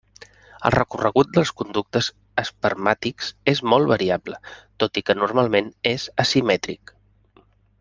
[0.67, 2.07] El recorregut dels conductes
[2.43, 4.41] espermàtics és molt variable,
[4.85, 6.97] tot i que normalment és asimètric.